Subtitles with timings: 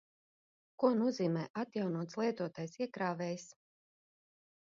[0.83, 3.47] Ko nozīmē atjaunots lietotais iekrāvējs?